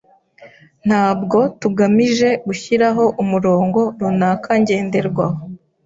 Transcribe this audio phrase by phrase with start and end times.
[0.87, 5.39] Ntabwo tugamije gushyiraho umurongo runaka ngenderwaho